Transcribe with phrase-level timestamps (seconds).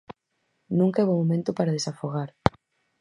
[0.77, 2.29] Nunca é bo momento para desafogar.